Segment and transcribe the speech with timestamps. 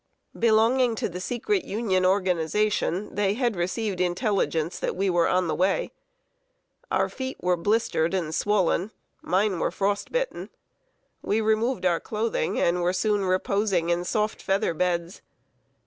[0.39, 5.53] Belonging to the secret Union organization, they had received intelligence that we were on the
[5.53, 5.91] way.
[6.89, 8.89] Our feet were blistered and swollen;
[9.21, 10.49] mine were frostbitten.
[11.21, 15.21] We removed our clothing, and were soon reposing in soft feather beds.